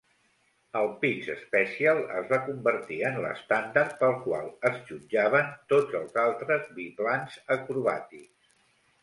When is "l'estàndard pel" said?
3.25-4.17